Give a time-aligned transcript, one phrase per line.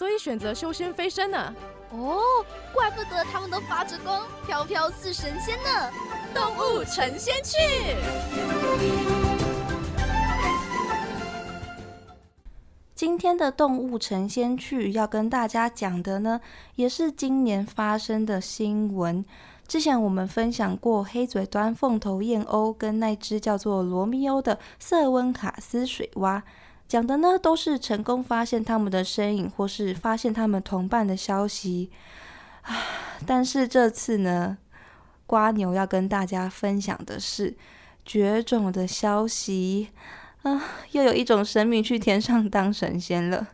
[0.00, 1.54] 所以选择修仙飞升呢。
[1.90, 2.18] 哦，
[2.72, 5.90] 怪不得他们都发着光，飘飘似神仙呢！
[6.32, 7.58] 动物成仙去。
[12.94, 16.40] 今天的动物成仙去要跟大家讲的呢，
[16.76, 19.22] 也是今年发生的新闻。
[19.68, 26.42] 之前我们分享过黑嘴端凤头燕鸥跟那只叫做罗密欧的瑟温卡斯水蛙。
[26.90, 31.88] 讲的呢都是成功发现他们的身影，或是发现他们同伴的消息
[32.62, 32.74] 啊。
[33.24, 34.58] 但是这次呢，
[35.24, 37.56] 瓜牛要跟大家分享的是
[38.04, 39.90] 绝种的消息
[40.42, 43.46] 啊，又有一种神明去天上当神仙了。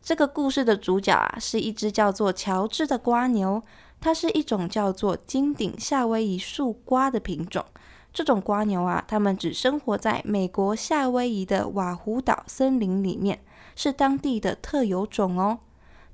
[0.00, 3.60] 这个故事的主角啊，是一只叫做乔治的瓜牛，
[4.00, 7.64] 它是一种叫做金顶夏威夷树瓜的品种。
[8.12, 13.38] 这种瓜牛啊，它们只生活在美国夏威夷的瓦胡岛森林里面，
[13.76, 15.58] 是当地的特有种哦。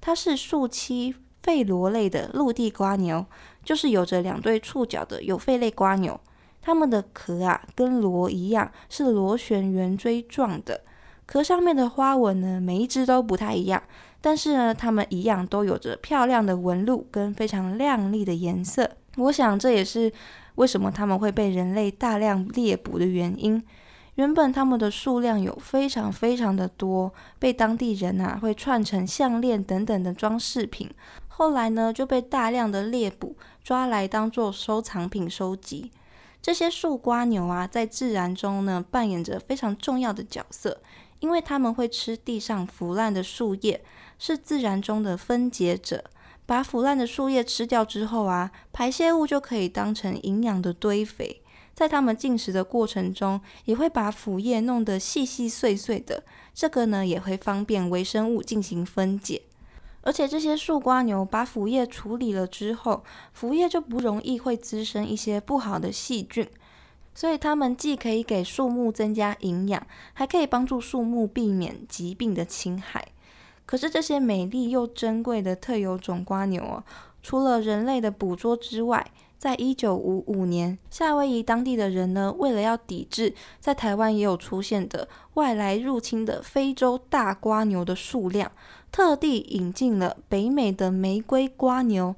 [0.00, 3.24] 它是树栖肺螺类的陆地瓜牛，
[3.64, 6.20] 就是有着两对触角的有肺类瓜牛。
[6.60, 10.82] 它们的壳啊，跟螺一样，是螺旋圆锥状的。
[11.24, 13.82] 壳上面的花纹呢，每一只都不太一样，
[14.20, 18.90] 但是呢，它们一样都有着漂亮的纹路跟非常亮丽的颜色。
[19.16, 20.12] 我想这也是。
[20.56, 23.62] 为什么它们会被人类大量猎捕的原因？
[24.14, 30.88] 原本它们的数量有非常非常的多，被当地人啊会串成项链等等的装饰品。
[31.26, 35.90] 后来呢就被大量的猎捕，抓来当做收藏品收集。
[36.40, 40.80] 这些树瓜牛啊，在自然中呢扮演着非常重要的角色，
[41.18, 43.82] 因为它们会吃地上腐烂的树叶，
[44.18, 46.04] 是自然中的分解者。
[46.46, 51.40] 把腐烂的树叶吃掉之后啊，排泄物就可以当成营养的堆肥。
[51.72, 56.22] 在它们进食的过程中，也会把腐叶弄得细细碎碎的，
[56.54, 59.42] 这个呢也会方便微生物进行分解。
[60.02, 66.46] 而且这些树瓜牛把腐叶处理了之后，腐叶就不容易会滋生一些不好的细菌，
[67.14, 73.08] 所以它们既可以给树木增加营养，还可以帮助树木避免疾病的侵害。
[73.66, 76.84] 可是这些美丽又珍贵的特有种瓜牛哦，
[77.22, 79.06] 除了人类的捕捉之外，
[79.38, 88.50] 在一九五五年，夏威夷当地的人呢，为了要抵制在台湾也有出现的外来入侵的非洲大瓜牛的数量，
[88.92, 92.14] 特地引进了北美的玫瑰瓜牛。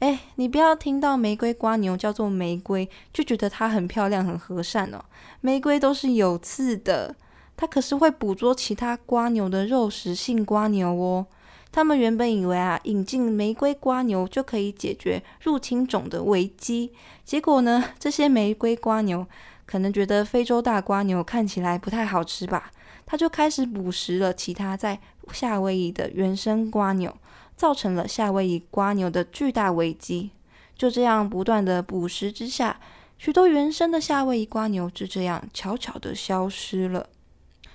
[0.00, 5.04] 哎，你不要听到玫瑰瓜牛叫做玫瑰，就觉得它很漂亮、很和善哦。
[5.40, 7.16] 玫瑰都是有刺的。
[7.58, 11.26] 它可是会捕捉其他瓜牛的肉食性瓜牛哦。
[11.72, 16.92] 他们原本以为啊，引进玫瑰瓜牛就可以解决入侵种的危机。
[17.24, 19.26] 结果呢， 这些玫瑰瓜牛
[19.66, 22.70] 可能觉得非洲大瓜牛看起来不太好吃吧，
[23.04, 25.00] 它就开始捕食了其他在
[25.32, 27.12] 夏威夷的原生瓜牛，
[27.56, 30.30] 造成了夏威夷瓜牛的巨大危机。
[30.76, 32.78] 就这样不断的捕食之下，
[33.18, 37.08] 许多原生的夏威夷瓜牛就这样悄悄的消失了。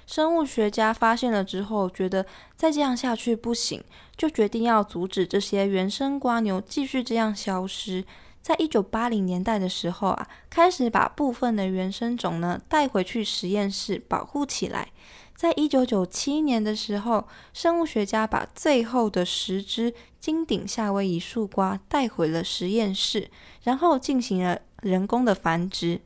[0.06, 2.26] 生物学家发现了之后，觉得
[2.56, 3.84] 再这样下去不行，
[4.16, 8.04] 就决定要阻止这些原生瓜牛继续这样消失。
[8.42, 14.90] 在一九八零年代的时候啊，开始把部分的原生种呢带回去实验室保护起来。
[15.34, 23.30] 在一九九七年的时候，生物学家把最后的十只金顶夏威夷树瓜带回了实验室，
[23.64, 26.02] 然后进行了人工的繁殖。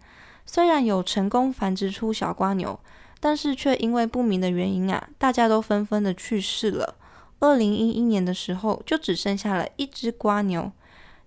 [0.46, 2.80] 虽然有成功繁殖出小瓜牛。
[3.28, 6.96] 但是却因为不明的原因啊，大家都纷纷的去世了。
[7.40, 10.72] 二零一一年的时候，就只剩下了一只瓜牛。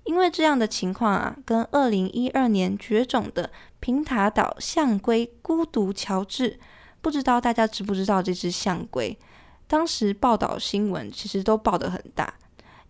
[0.04, 6.58] 因为这样的情况啊，跟二零一二年绝种的平塔岛象龟孤独乔治，
[7.02, 9.19] 不知道大家知不知道这只象龟？
[9.66, 12.32] 当时报道新闻其实都报得很大。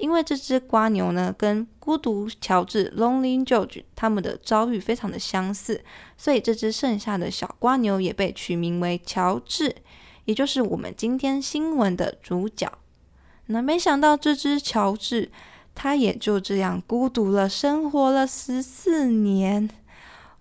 [0.00, 5.84] 因为这只瓜牛呢，跟孤独乔治 （Lonely George） 他们的遭遇非常的相似，
[6.16, 9.76] 所以这只剩下的小瓜牛也被取名为乔治，
[10.24, 12.72] 也就是我们今天新闻的主角。
[13.46, 15.30] 那没想到这只乔治，
[15.74, 19.68] 它也就这样孤独了，生活了十四年，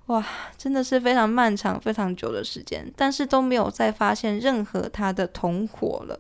[0.06, 0.26] 哇，
[0.58, 6.18] 真的是非常漫长、非常久的时间，但是都没有再发现任何它的同伙了。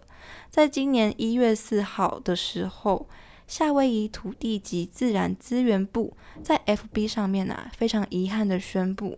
[0.49, 3.07] 在今年一月四号的时候。
[3.49, 9.17] 夏威夷土地及自然资源部在 FB 上面啊，非常遗憾的宣布，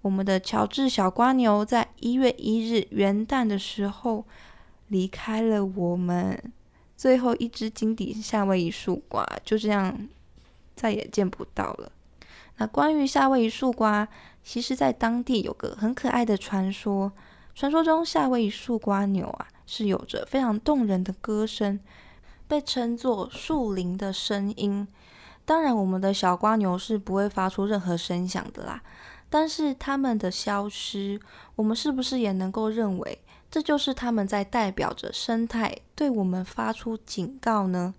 [0.00, 4.24] 我们的乔治小瓜牛在一月一日元旦的时候
[4.86, 6.50] 离开了我们，
[6.96, 10.08] 最后一只金底夏威夷树瓜就这样
[10.74, 11.92] 再也见不到了。
[12.56, 14.08] 那关于夏威夷树瓜，
[14.42, 17.12] 其实在当地有个很可爱的传说，
[17.54, 21.78] 传说中夏威夷树瓜牛啊是有着非常动人的歌声。
[22.48, 24.88] 被称作树林的声音，
[25.44, 28.82] 当然，我们的小瓜牛是不会发出任何声响的啦。
[29.30, 31.20] 但是它们的消失，
[31.54, 33.18] 我们是不是也能够认为
[33.50, 37.94] 这就是它们在代表着生态对我们发出警告呢？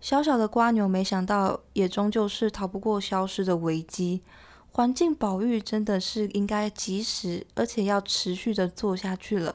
[0.00, 4.22] 小小的瓜牛，没想到也终究是逃不过消失的危机。
[4.70, 9.54] 环境保育真的是应该及时，而且要持续的做下去了。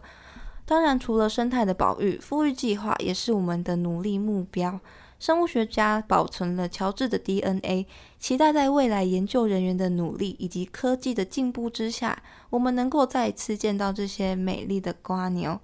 [0.67, 4.77] 当然，除了生态的保育，富裕计划也是我们的努力目标。
[5.17, 7.87] 生物学家保存了乔治的 DNA，
[8.19, 15.57] 期待在未来研究人员的努力以及科技的进步之下，我们能够再次见到这些美丽的瓜牛。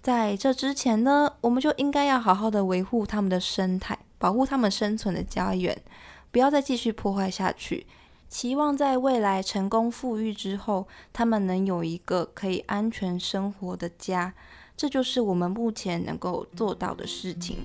[0.00, 5.78] 在这之前呢，我们就应该要好好的维护它们的生态，保护它们生存的家园，
[6.30, 7.86] 不要再继续破坏下去。
[8.32, 14.32] 期望在未来成功富裕之后，他们能有一个可以安全生活的家，
[14.74, 17.58] 这就是我们目前能够做到的事情。